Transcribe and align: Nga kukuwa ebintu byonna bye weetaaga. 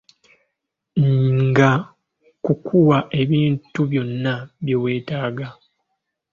Nga 1.45 1.71
kukuwa 2.43 2.97
ebintu 3.21 3.81
byonna 3.91 4.33
bye 4.63 4.77
weetaaga. 4.83 5.47